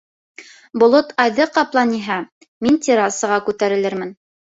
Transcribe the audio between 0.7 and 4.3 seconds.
Болот айҙы ҡапланиһә, мин террасаға күтәрелермен.